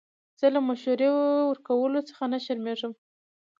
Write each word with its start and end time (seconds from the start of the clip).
زه 0.39 0.47
له 0.55 0.59
مشورې 0.67 1.09
ورکولو 1.47 1.99
څخه 2.09 2.23
نه 2.33 2.39
شرمېږم. 2.45 2.93